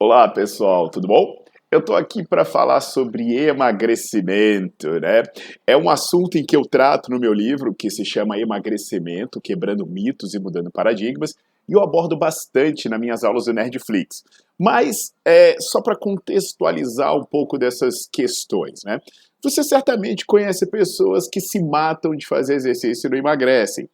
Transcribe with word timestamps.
Olá 0.00 0.28
pessoal, 0.28 0.88
tudo 0.88 1.08
bom? 1.08 1.42
Eu 1.72 1.80
estou 1.80 1.96
aqui 1.96 2.24
para 2.24 2.44
falar 2.44 2.80
sobre 2.80 3.34
emagrecimento, 3.36 4.88
né? 5.00 5.24
É 5.66 5.76
um 5.76 5.90
assunto 5.90 6.38
em 6.38 6.46
que 6.46 6.54
eu 6.54 6.62
trato 6.62 7.10
no 7.10 7.18
meu 7.18 7.32
livro 7.34 7.74
que 7.74 7.90
se 7.90 8.04
chama 8.04 8.38
Emagrecimento, 8.38 9.40
Quebrando 9.40 9.84
Mitos 9.84 10.34
e 10.34 10.38
Mudando 10.38 10.70
Paradigmas, 10.70 11.34
e 11.68 11.72
eu 11.72 11.82
abordo 11.82 12.16
bastante 12.16 12.88
nas 12.88 13.00
minhas 13.00 13.24
aulas 13.24 13.46
do 13.46 13.52
Nerdflix. 13.52 14.22
Mas 14.56 15.12
é, 15.24 15.56
só 15.58 15.82
para 15.82 15.98
contextualizar 15.98 17.16
um 17.16 17.24
pouco 17.24 17.58
dessas 17.58 18.06
questões, 18.06 18.84
né? 18.84 19.00
Você 19.42 19.64
certamente 19.64 20.24
conhece 20.24 20.70
pessoas 20.70 21.26
que 21.26 21.40
se 21.40 21.60
matam 21.60 22.12
de 22.12 22.24
fazer 22.24 22.54
exercício 22.54 23.08
e 23.08 23.10
não 23.10 23.18
emagrecem. 23.18 23.90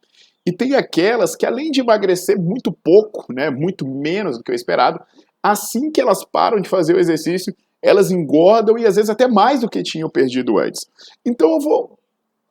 E 0.46 0.52
tem 0.52 0.74
aquelas 0.74 1.34
que, 1.34 1.46
além 1.46 1.70
de 1.70 1.80
emagrecer 1.80 2.38
muito 2.38 2.70
pouco, 2.70 3.32
né, 3.32 3.48
muito 3.48 3.88
menos 3.88 4.36
do 4.36 4.44
que 4.44 4.52
o 4.52 4.54
esperado, 4.54 5.00
assim 5.44 5.90
que 5.90 6.00
elas 6.00 6.24
param 6.24 6.58
de 6.58 6.70
fazer 6.70 6.96
o 6.96 6.98
exercício, 6.98 7.54
elas 7.82 8.10
engordam 8.10 8.78
e 8.78 8.86
às 8.86 8.96
vezes 8.96 9.10
até 9.10 9.28
mais 9.28 9.60
do 9.60 9.68
que 9.68 9.82
tinham 9.82 10.08
perdido 10.08 10.58
antes. 10.58 10.86
Então 11.22 11.50
eu 11.50 11.60
vou 11.60 11.98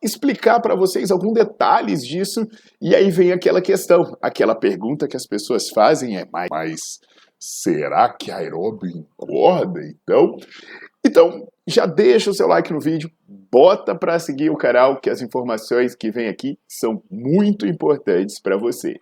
explicar 0.00 0.60
para 0.60 0.76
vocês 0.76 1.10
alguns 1.10 1.32
detalhes 1.32 2.06
disso 2.06 2.46
e 2.80 2.94
aí 2.94 3.10
vem 3.10 3.32
aquela 3.32 3.60
questão, 3.60 4.16
aquela 4.22 4.54
pergunta 4.54 5.08
que 5.08 5.16
as 5.16 5.26
pessoas 5.26 5.70
fazem 5.70 6.16
é: 6.16 6.24
mas 6.30 7.00
será 7.36 8.14
que 8.14 8.30
aeróbio 8.30 8.88
engorda? 8.88 9.80
Então, 9.82 10.36
então 11.04 11.48
já 11.66 11.86
deixa 11.86 12.30
o 12.30 12.34
seu 12.34 12.46
like 12.46 12.72
no 12.72 12.78
vídeo, 12.78 13.10
bota 13.26 13.92
para 13.92 14.20
seguir 14.20 14.50
o 14.50 14.56
canal 14.56 15.00
que 15.00 15.10
as 15.10 15.20
informações 15.20 15.96
que 15.96 16.12
vêm 16.12 16.28
aqui 16.28 16.56
são 16.68 17.02
muito 17.10 17.66
importantes 17.66 18.40
para 18.40 18.56
você. 18.56 18.94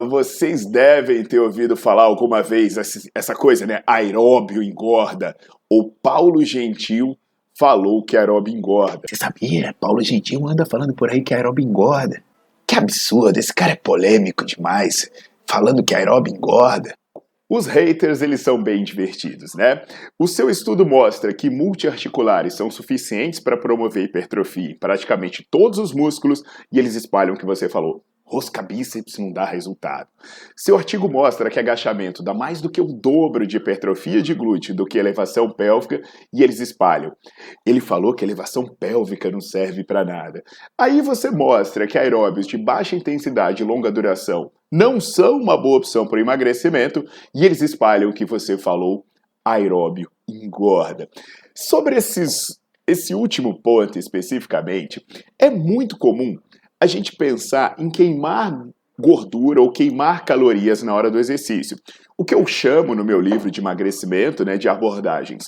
Vocês 0.00 0.64
devem 0.64 1.24
ter 1.24 1.40
ouvido 1.40 1.76
falar 1.76 2.04
alguma 2.04 2.40
vez 2.40 2.76
essa 3.12 3.34
coisa, 3.34 3.66
né? 3.66 3.82
Aeróbio 3.84 4.62
engorda. 4.62 5.36
O 5.68 5.90
Paulo 5.90 6.44
Gentil 6.44 7.18
falou 7.58 8.04
que 8.04 8.16
aeróbio 8.16 8.54
engorda. 8.54 9.08
Você 9.08 9.16
sabia? 9.16 9.74
Paulo 9.80 10.00
Gentil 10.00 10.46
anda 10.46 10.64
falando 10.64 10.94
por 10.94 11.10
aí 11.10 11.20
que 11.20 11.34
aeróbio 11.34 11.64
engorda. 11.64 12.22
Que 12.64 12.76
absurdo, 12.76 13.38
esse 13.38 13.52
cara 13.52 13.72
é 13.72 13.76
polêmico 13.76 14.46
demais, 14.46 15.10
falando 15.44 15.82
que 15.82 15.96
aeróbio 15.96 16.32
engorda. 16.32 16.94
Os 17.50 17.66
haters, 17.66 18.22
eles 18.22 18.40
são 18.40 18.62
bem 18.62 18.84
divertidos, 18.84 19.54
né? 19.54 19.82
O 20.16 20.28
seu 20.28 20.48
estudo 20.48 20.86
mostra 20.86 21.34
que 21.34 21.50
multiarticulares 21.50 22.54
são 22.54 22.70
suficientes 22.70 23.40
para 23.40 23.56
promover 23.56 24.04
hipertrofia 24.04 24.70
em 24.70 24.78
praticamente 24.78 25.44
todos 25.50 25.78
os 25.78 25.92
músculos 25.92 26.44
e 26.70 26.78
eles 26.78 26.94
espalham 26.94 27.34
o 27.34 27.38
que 27.38 27.46
você 27.46 27.68
falou 27.68 28.04
rosca 28.28 28.60
bíceps 28.60 29.18
não 29.18 29.32
dá 29.32 29.44
resultado. 29.44 30.08
Seu 30.54 30.76
artigo 30.76 31.10
mostra 31.10 31.48
que 31.48 31.58
agachamento 31.58 32.22
dá 32.22 32.34
mais 32.34 32.60
do 32.60 32.70
que 32.70 32.80
o 32.80 32.92
dobro 32.92 33.46
de 33.46 33.56
hipertrofia 33.56 34.20
de 34.20 34.34
glúteo 34.34 34.74
do 34.74 34.84
que 34.84 34.98
elevação 34.98 35.50
pélvica 35.50 36.02
e 36.32 36.42
eles 36.42 36.60
espalham. 36.60 37.12
Ele 37.64 37.80
falou 37.80 38.14
que 38.14 38.24
elevação 38.24 38.66
pélvica 38.66 39.30
não 39.30 39.40
serve 39.40 39.82
para 39.82 40.04
nada. 40.04 40.44
Aí 40.76 41.00
você 41.00 41.30
mostra 41.30 41.86
que 41.86 41.98
aeróbios 41.98 42.46
de 42.46 42.58
baixa 42.58 42.94
intensidade 42.94 43.62
e 43.62 43.66
longa 43.66 43.90
duração 43.90 44.50
não 44.70 45.00
são 45.00 45.38
uma 45.38 45.56
boa 45.56 45.78
opção 45.78 46.06
para 46.06 46.20
emagrecimento 46.20 47.02
e 47.34 47.46
eles 47.46 47.62
espalham 47.62 48.10
o 48.10 48.14
que 48.14 48.26
você 48.26 48.58
falou, 48.58 49.06
aeróbio 49.42 50.10
engorda. 50.28 51.08
Sobre 51.54 51.96
esses 51.96 52.58
esse 52.88 53.14
último 53.14 53.60
ponto 53.60 53.98
especificamente, 53.98 55.04
é 55.38 55.50
muito 55.50 55.98
comum 55.98 56.38
a 56.80 56.86
gente 56.86 57.16
pensar 57.16 57.74
em 57.78 57.90
queimar 57.90 58.52
gordura 58.98 59.60
ou 59.60 59.70
queimar 59.70 60.24
calorias 60.24 60.82
na 60.82 60.94
hora 60.94 61.10
do 61.10 61.18
exercício. 61.18 61.76
O 62.16 62.24
que 62.24 62.34
eu 62.34 62.44
chamo 62.46 62.94
no 62.94 63.04
meu 63.04 63.20
livro 63.20 63.50
de 63.50 63.60
emagrecimento, 63.60 64.44
né, 64.44 64.56
de 64.56 64.68
abordagens 64.68 65.44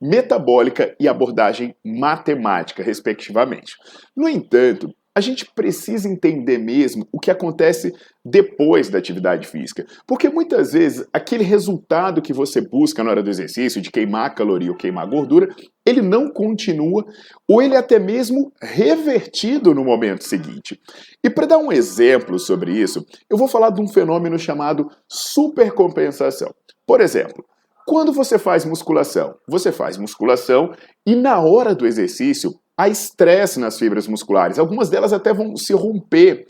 metabólica 0.00 0.96
e 0.98 1.06
abordagem 1.06 1.76
matemática, 1.84 2.82
respectivamente. 2.82 3.76
No 4.16 4.28
entanto, 4.28 4.92
a 5.14 5.20
gente 5.20 5.46
precisa 5.54 6.08
entender 6.08 6.58
mesmo 6.58 7.06
o 7.12 7.20
que 7.20 7.30
acontece 7.30 7.92
depois 8.24 8.88
da 8.88 8.98
atividade 8.98 9.46
física. 9.46 9.84
Porque 10.06 10.28
muitas 10.28 10.72
vezes 10.72 11.06
aquele 11.12 11.44
resultado 11.44 12.22
que 12.22 12.32
você 12.32 12.60
busca 12.60 13.04
na 13.04 13.10
hora 13.10 13.22
do 13.22 13.28
exercício, 13.28 13.82
de 13.82 13.90
queimar 13.90 14.34
caloria 14.34 14.70
ou 14.70 14.76
queimar 14.76 15.06
gordura, 15.06 15.48
ele 15.84 16.00
não 16.00 16.30
continua 16.30 17.04
ou 17.46 17.60
ele 17.60 17.74
é 17.74 17.78
até 17.78 17.98
mesmo 17.98 18.52
revertido 18.62 19.74
no 19.74 19.84
momento 19.84 20.24
seguinte. 20.24 20.80
E 21.22 21.28
para 21.28 21.46
dar 21.46 21.58
um 21.58 21.70
exemplo 21.70 22.38
sobre 22.38 22.72
isso, 22.72 23.04
eu 23.28 23.36
vou 23.36 23.48
falar 23.48 23.70
de 23.70 23.82
um 23.82 23.88
fenômeno 23.88 24.38
chamado 24.38 24.88
supercompensação. 25.08 26.54
Por 26.86 27.00
exemplo, 27.00 27.44
quando 27.86 28.12
você 28.12 28.38
faz 28.38 28.64
musculação, 28.64 29.34
você 29.46 29.72
faz 29.72 29.98
musculação 29.98 30.72
e 31.06 31.16
na 31.16 31.40
hora 31.40 31.74
do 31.74 31.86
exercício 31.86 32.52
há 32.82 32.88
estresse 32.88 33.60
nas 33.60 33.78
fibras 33.78 34.08
musculares. 34.08 34.58
Algumas 34.58 34.90
delas 34.90 35.12
até 35.12 35.32
vão 35.32 35.56
se 35.56 35.72
romper. 35.72 36.46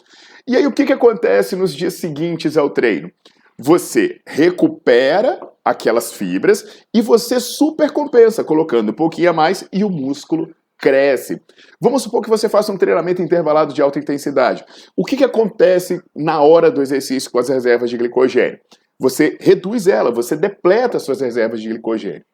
E 0.47 0.57
aí 0.57 0.67
o 0.67 0.73
que, 0.73 0.87
que 0.87 0.93
acontece 0.93 1.55
nos 1.55 1.75
dias 1.75 1.95
seguintes 1.95 2.57
ao 2.57 2.71
treino? 2.71 3.11
Você 3.59 4.21
recupera 4.27 5.39
aquelas 5.65 6.13
fibras 6.13 6.85
e 6.93 7.01
você 7.01 7.39
supercompensa, 7.39 8.43
colocando 8.43 8.91
um 8.91 8.95
pouquinho 8.95 9.31
a 9.31 9.33
mais 9.33 9.69
e 9.73 9.85
o 9.85 9.91
músculo 9.91 10.53
cresce. 10.79 11.41
Vamos 11.81 12.03
supor 12.03 12.23
que 12.23 12.31
você 12.31 12.49
faça 12.49 12.73
um 12.73 12.79
treinamento 12.79 13.23
intervalado 13.23 13.73
de 13.73 13.81
alta 13.81 13.99
intensidade. 13.99 14.65
O 14.97 15.05
que, 15.05 15.17
que 15.17 15.25
acontece 15.25 16.03
na 16.17 16.41
hora 16.41 16.71
do 16.71 16.83
exercício 16.83 17.31
com 17.31 17.39
as 17.39 17.49
reservas 17.49 17.91
de 17.91 17.97
glicogênio? 17.97 18.59
Você 18.99 19.37
reduz 19.41 19.87
ela, 19.87 20.11
você 20.11 20.35
depleta 20.35 20.99
suas 20.99 21.21
reservas 21.21 21.61
de 21.61 21.69
glicogênio. 21.69 22.25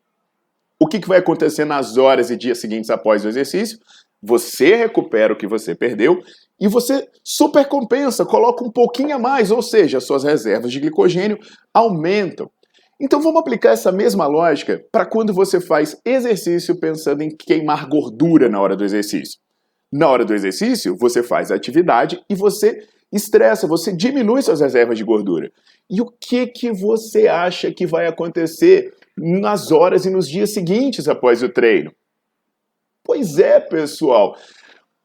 O 0.81 0.87
que, 0.87 1.01
que 1.01 1.09
vai 1.09 1.19
acontecer 1.19 1.65
nas 1.65 1.97
horas 1.97 2.31
e 2.31 2.37
dias 2.37 2.59
seguintes 2.59 2.91
após 2.91 3.25
o 3.25 3.29
exercício? 3.29 3.79
Você 4.23 4.75
recupera 4.75 5.33
o 5.33 5.37
que 5.37 5.47
você 5.47 5.75
perdeu 5.75 6.23
e 6.61 6.67
você 6.69 7.09
supercompensa, 7.23 8.25
coloca 8.25 8.65
um 8.65 8.71
pouquinho 8.71 9.15
a 9.15 9.19
mais, 9.19 9.51
ou 9.51 9.63
seja, 9.63 10.01
suas 10.01 10.25
reservas 10.25 10.73
de 10.73 10.81
glicogênio 10.81 11.39
aumentam. 11.73 12.51
Então 13.01 13.21
vamos 13.21 13.41
aplicar 13.41 13.71
essa 13.71 13.93
mesma 13.93 14.27
lógica 14.27 14.85
para 14.91 15.07
quando 15.07 15.33
você 15.33 15.61
faz 15.61 15.97
exercício 16.05 16.79
pensando 16.81 17.23
em 17.23 17.29
queimar 17.29 17.89
gordura 17.89 18.49
na 18.49 18.61
hora 18.61 18.77
do 18.77 18.85
exercício. 18.85 19.39
Na 19.91 20.09
hora 20.09 20.25
do 20.25 20.35
exercício, 20.35 20.97
você 20.97 21.23
faz 21.23 21.51
a 21.51 21.55
atividade 21.55 22.21
e 22.29 22.35
você 22.35 22.85
estressa, 23.13 23.67
você 23.67 23.93
diminui 23.93 24.43
suas 24.43 24.61
reservas 24.61 24.99
de 24.99 25.05
gordura. 25.05 25.51
E 25.89 26.01
o 26.01 26.07
que 26.07 26.49
que 26.49 26.73
você 26.73 27.29
acha 27.29 27.73
que 27.73 27.87
vai 27.87 28.07
acontecer 28.07 28.93
nas 29.19 29.71
horas 29.73 30.07
e 30.07 30.11
nos 30.11 30.29
dias 30.29 30.53
seguintes 30.53 31.09
após 31.09 31.43
o 31.43 31.49
treino. 31.49 31.93
Pois 33.05 33.39
é, 33.39 33.59
pessoal. 33.59 34.37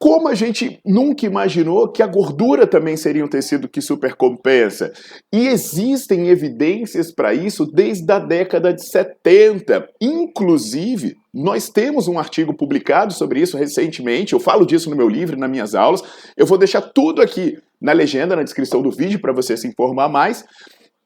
Como 0.03 0.27
a 0.27 0.35
gente 0.35 0.81
nunca 0.85 1.25
imaginou 1.25 1.89
que 1.89 2.03
a 2.03 2.07
gordura 2.07 2.67
também 2.67 2.97
seria 2.97 3.23
um 3.23 3.29
tecido 3.29 3.69
que 3.69 3.79
supercompensa. 3.79 4.91
E 5.31 5.47
existem 5.47 6.27
evidências 6.27 7.09
para 7.09 7.33
isso 7.33 7.65
desde 7.65 8.11
a 8.11 8.19
década 8.19 8.73
de 8.73 8.85
70. 8.85 9.87
Inclusive, 10.01 11.15
nós 11.33 11.69
temos 11.69 12.09
um 12.09 12.19
artigo 12.19 12.53
publicado 12.53 13.13
sobre 13.13 13.39
isso 13.39 13.55
recentemente. 13.55 14.33
Eu 14.33 14.41
falo 14.41 14.65
disso 14.65 14.89
no 14.89 14.97
meu 14.97 15.07
livro, 15.07 15.39
nas 15.39 15.49
minhas 15.49 15.73
aulas. 15.73 16.03
Eu 16.35 16.45
vou 16.45 16.57
deixar 16.57 16.81
tudo 16.81 17.21
aqui 17.21 17.57
na 17.81 17.93
legenda, 17.93 18.35
na 18.35 18.43
descrição 18.43 18.81
do 18.81 18.91
vídeo, 18.91 19.21
para 19.21 19.31
você 19.31 19.55
se 19.55 19.69
informar 19.69 20.09
mais. 20.09 20.43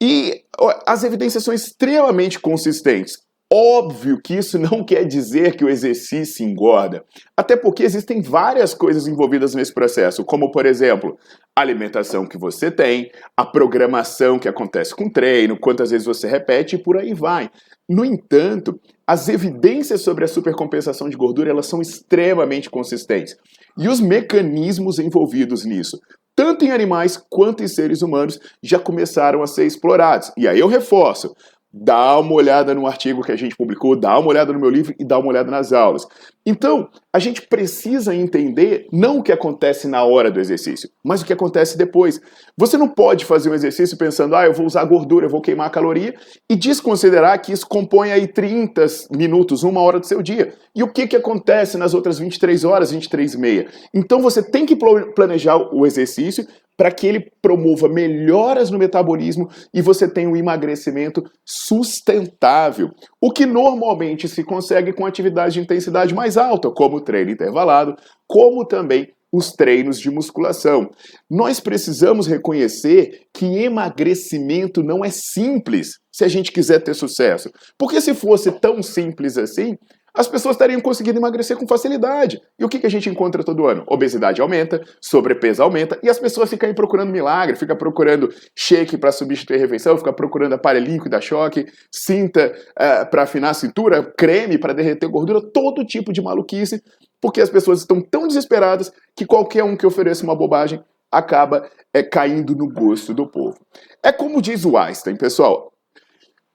E 0.02 0.44
as 0.86 1.04
evidências 1.04 1.44
são 1.44 1.54
extremamente 1.54 2.40
consistentes. 2.40 3.18
Óbvio 3.52 4.20
que 4.22 4.36
isso 4.36 4.60
não 4.60 4.84
quer 4.84 5.06
dizer 5.06 5.56
que 5.56 5.64
o 5.64 5.70
exercício 5.70 6.46
engorda, 6.46 7.04
até 7.36 7.56
porque 7.56 7.84
existem 7.84 8.22
várias 8.22 8.74
coisas 8.74 9.08
envolvidas 9.08 9.56
nesse 9.56 9.74
processo, 9.74 10.26
como 10.26 10.52
por 10.52 10.66
exemplo, 10.66 11.18
a 11.56 11.62
alimentação 11.62 12.28
que 12.28 12.38
você 12.38 12.70
tem, 12.70 13.10
a 13.36 13.46
programação 13.46 14.38
que 14.38 14.50
acontece 14.50 14.94
com 14.94 15.06
o 15.06 15.12
treino, 15.12 15.58
quantas 15.60 15.92
vezes 15.92 16.06
você 16.06 16.28
repete 16.28 16.76
e 16.76 16.84
por 16.84 16.98
aí 16.98 17.14
vai. 17.14 17.50
No 17.90 18.04
entanto, 18.04 18.78
as 19.08 19.30
evidências 19.30 20.02
sobre 20.02 20.26
a 20.26 20.28
supercompensação 20.28 21.08
de 21.08 21.16
gordura 21.16 21.50
elas 21.50 21.68
são 21.68 21.82
extremamente 21.82 22.70
consistentes. 22.70 23.38
E 23.78 23.88
os 23.88 24.02
mecanismos 24.02 25.00
envolvidos 25.00 25.64
nisso, 25.64 25.98
tanto 26.38 26.64
em 26.64 26.70
animais 26.70 27.18
quanto 27.32 27.64
em 27.64 27.68
seres 27.68 28.04
humanos, 28.04 28.40
já 28.62 28.78
começaram 28.78 29.42
a 29.42 29.48
ser 29.48 29.66
explorados. 29.66 30.32
E 30.38 30.48
aí 30.48 30.60
eu 30.60 30.68
reforço, 30.68 31.36
dá 31.74 32.18
uma 32.20 32.34
olhada 32.34 32.74
no 32.74 32.88
artigo 32.88 33.24
que 33.24 33.32
a 33.32 33.36
gente 33.36 33.56
publicou, 33.56 33.96
dá 33.96 34.18
uma 34.18 34.30
olhada 34.30 34.54
no 34.54 34.60
meu 34.60 34.70
livro 34.70 34.96
e 35.00 35.06
dá 35.06 35.18
uma 35.20 35.30
olhada 35.30 35.52
nas 35.52 35.74
aulas. 35.74 36.08
Então, 36.46 36.90
a 37.14 37.20
gente 37.20 37.42
precisa 37.42 38.16
entender 38.16 38.88
não 38.92 39.18
o 39.18 39.24
que 39.24 39.34
acontece 39.34 39.86
na 39.86 40.04
hora 40.04 40.32
do 40.32 40.40
exercício, 40.40 40.90
mas 41.04 41.22
o 41.22 41.26
que 41.26 41.34
acontece 41.34 41.78
depois. 41.78 42.22
Você 42.58 42.78
não 42.78 42.88
pode 42.88 43.26
fazer 43.26 43.50
um 43.50 43.54
exercício 43.54 43.98
pensando, 43.98 44.36
ah, 44.36 44.46
eu 44.46 44.54
vou 44.54 44.66
usar 44.66 44.86
gordura, 44.86 45.26
eu 45.26 45.30
vou 45.30 45.42
queimar 45.42 45.70
caloria, 45.70 46.16
e 46.50 46.56
desconsiderar 46.56 47.42
que 47.42 47.52
isso 47.52 47.68
compõe 47.68 48.12
aí 48.12 48.28
30 48.28 48.86
minutos, 49.12 49.64
uma 49.64 49.82
hora 49.82 50.00
do 50.00 50.08
seu 50.08 50.22
dia. 50.22 50.54
E 50.74 50.82
o 50.82 50.92
que, 50.92 51.06
que 51.06 51.18
acontece 51.18 51.78
nas 51.78 51.94
outras 51.94 52.18
23 52.18 52.64
horas, 52.64 52.92
23 52.92 53.34
e 53.34 53.38
meia? 53.38 53.68
Então 53.94 54.22
você 54.22 54.42
tem 54.42 54.66
que 54.66 54.78
planejar 55.14 55.58
o 55.58 55.86
exercício 55.86 56.48
para 56.78 56.92
que 56.92 57.08
ele 57.08 57.32
promova 57.42 57.90
melhoras 57.90 58.70
no 58.70 58.78
metabolismo 58.78 59.50
e 59.74 59.82
você 59.82 60.08
tenha 60.08 60.30
um 60.30 60.38
emagrecimento 60.38 61.24
sustentável, 61.44 62.92
o 63.20 63.32
que 63.32 63.48
normalmente 63.48 64.28
se 64.28 64.44
consegue 64.44 64.94
com 64.94 65.06
atividade 65.06 65.56
de 65.56 65.60
intensidade 65.60 66.14
mais 66.14 66.38
alta, 66.38 66.70
como 66.70 66.98
o 66.98 67.02
treino 67.02 67.32
intervalado, 67.32 67.96
como 68.28 68.66
também 68.66 69.12
os 69.32 69.52
treinos 69.52 70.00
de 70.00 70.10
musculação. 70.10 70.90
Nós 71.30 71.60
precisamos 71.60 72.28
reconhecer 72.28 73.24
que 73.34 73.46
emagrecimento 73.46 74.82
não 74.82 75.04
é 75.04 75.10
simples 75.10 76.00
se 76.12 76.24
a 76.24 76.28
gente 76.28 76.52
quiser 76.52 76.80
ter 76.80 76.94
sucesso. 76.94 77.50
Porque 77.78 78.00
se 78.00 78.14
fosse 78.14 78.52
tão 78.52 78.82
simples 78.82 79.38
assim, 79.38 79.76
as 80.18 80.28
pessoas 80.28 80.56
estariam 80.56 80.82
conseguindo 80.82 81.20
emagrecer 81.20 81.56
com 81.56 81.68
facilidade. 81.68 82.42
E 82.58 82.66
o 82.66 82.68
que, 82.68 82.80
que 82.80 82.88
a 82.88 82.90
gente 82.90 83.08
encontra 83.08 83.44
todo 83.44 83.68
ano? 83.68 83.84
Obesidade 83.86 84.42
aumenta, 84.42 84.84
sobrepeso 85.00 85.62
aumenta, 85.62 86.00
e 86.02 86.10
as 86.10 86.18
pessoas 86.18 86.50
ficam 86.50 86.74
procurando 86.74 87.12
milagre, 87.12 87.56
ficam 87.56 87.78
procurando 87.78 88.34
shake 88.56 88.98
para 88.98 89.12
substituir 89.12 89.58
a 89.58 89.60
refeição, 89.60 89.96
ficam 89.96 90.12
procurando 90.12 90.54
aparelhinho 90.54 91.04
que 91.04 91.08
dá 91.08 91.22
choque, 91.22 91.68
cinta 91.92 92.48
uh, 92.48 92.84
eh, 92.84 93.06
para 93.06 93.22
afinar 93.24 93.52
a 93.52 93.54
cintura, 93.54 94.12
creme 94.18 94.58
para 94.58 94.74
derreter 94.74 95.08
gordura, 95.08 95.40
todo 95.40 95.86
tipo 95.86 96.12
de 96.12 96.20
maluquice, 96.20 96.82
porque 97.22 97.40
as 97.40 97.50
pessoas 97.52 97.82
estão 97.82 98.02
tão 98.02 98.28
desesperadas 98.28 98.92
que 99.16 99.26
qualquer 99.26 99.64
um 99.64 99.78
que 99.78 99.86
ofereça 99.86 100.24
uma 100.24 100.36
bobagem 100.36 100.84
acaba 101.12 101.70
é, 101.94 102.02
caindo 102.02 102.56
no 102.56 102.68
gosto 102.68 103.14
do 103.14 103.28
povo. 103.28 103.60
É 104.04 104.12
como 104.12 104.42
diz 104.42 104.66
o 104.66 104.78
Einstein, 104.78 105.16
pessoal, 105.16 105.72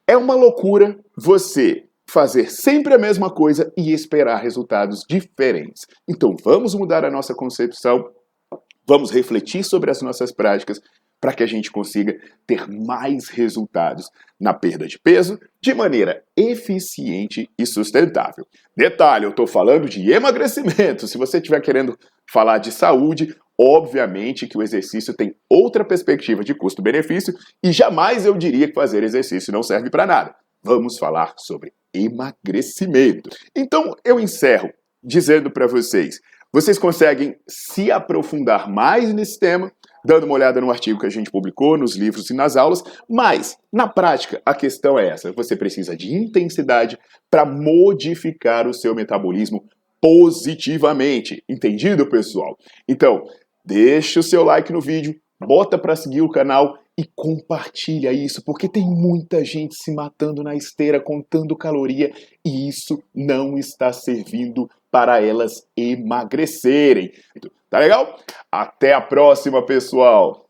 é 0.04 0.16
uma 0.16 0.34
loucura 0.34 0.98
você 1.16 1.84
fazer 2.08 2.50
sempre 2.50 2.94
a 2.94 2.98
mesma 2.98 3.30
coisa 3.30 3.72
e 3.76 3.92
esperar 3.92 4.42
resultados 4.42 5.04
diferentes. 5.08 5.86
Então 6.08 6.34
vamos 6.44 6.74
mudar 6.74 7.04
a 7.04 7.10
nossa 7.10 7.34
concepção, 7.34 8.10
vamos 8.86 9.10
refletir 9.10 9.64
sobre 9.64 9.90
as 9.90 10.02
nossas 10.02 10.32
práticas 10.32 10.80
para 11.22 11.32
que 11.32 11.44
a 11.44 11.46
gente 11.46 11.70
consiga 11.70 12.18
ter 12.44 12.66
mais 12.68 13.28
resultados 13.28 14.10
na 14.40 14.52
perda 14.52 14.88
de 14.88 14.98
peso 14.98 15.38
de 15.60 15.72
maneira 15.72 16.24
eficiente 16.36 17.48
e 17.56 17.64
sustentável. 17.64 18.44
Detalhe, 18.76 19.24
eu 19.24 19.30
estou 19.30 19.46
falando 19.46 19.88
de 19.88 20.10
emagrecimento. 20.10 21.06
Se 21.06 21.16
você 21.16 21.36
estiver 21.36 21.60
querendo 21.60 21.96
falar 22.28 22.58
de 22.58 22.72
saúde, 22.72 23.36
obviamente 23.56 24.48
que 24.48 24.58
o 24.58 24.62
exercício 24.62 25.14
tem 25.14 25.36
outra 25.48 25.84
perspectiva 25.84 26.42
de 26.42 26.54
custo-benefício 26.54 27.32
e 27.62 27.70
jamais 27.70 28.26
eu 28.26 28.36
diria 28.36 28.66
que 28.66 28.74
fazer 28.74 29.04
exercício 29.04 29.52
não 29.52 29.62
serve 29.62 29.90
para 29.90 30.04
nada. 30.04 30.34
Vamos 30.60 30.98
falar 30.98 31.34
sobre 31.36 31.72
emagrecimento. 31.94 33.30
Então 33.56 33.94
eu 34.04 34.18
encerro 34.18 34.70
dizendo 35.02 35.50
para 35.50 35.66
vocês: 35.66 36.20
vocês 36.52 36.78
conseguem 36.78 37.36
se 37.48 37.90
aprofundar 37.90 38.70
mais 38.70 39.12
nesse 39.12 39.38
tema 39.38 39.72
dando 40.04 40.24
uma 40.24 40.34
olhada 40.34 40.60
no 40.60 40.70
artigo 40.70 40.98
que 40.98 41.06
a 41.06 41.10
gente 41.10 41.30
publicou, 41.30 41.76
nos 41.76 41.96
livros 41.96 42.28
e 42.30 42.34
nas 42.34 42.56
aulas, 42.56 42.82
mas 43.08 43.56
na 43.72 43.86
prática 43.86 44.40
a 44.44 44.54
questão 44.54 44.98
é 44.98 45.08
essa: 45.08 45.32
você 45.32 45.56
precisa 45.56 45.96
de 45.96 46.14
intensidade 46.14 46.98
para 47.30 47.44
modificar 47.44 48.66
o 48.66 48.74
seu 48.74 48.94
metabolismo 48.94 49.64
positivamente. 50.00 51.42
Entendido, 51.48 52.08
pessoal? 52.08 52.58
Então, 52.88 53.24
deixa 53.64 54.20
o 54.20 54.22
seu 54.22 54.42
like 54.42 54.72
no 54.72 54.80
vídeo, 54.80 55.14
bota 55.40 55.78
para 55.78 55.96
seguir 55.96 56.22
o 56.22 56.30
canal 56.30 56.76
e 56.98 57.04
compartilha 57.14 58.12
isso, 58.12 58.42
porque 58.44 58.68
tem 58.68 58.84
muita 58.84 59.44
gente 59.44 59.74
se 59.74 59.92
matando 59.94 60.42
na 60.42 60.54
esteira 60.54 61.00
contando 61.00 61.56
caloria 61.56 62.12
e 62.44 62.68
isso 62.68 63.02
não 63.14 63.56
está 63.56 63.92
servindo 63.92 64.68
para 64.90 65.22
elas 65.22 65.66
emagrecerem. 65.76 67.10
Tá 67.70 67.78
legal? 67.78 68.18
Até 68.50 68.92
a 68.92 69.00
próxima, 69.00 69.64
pessoal! 69.64 70.46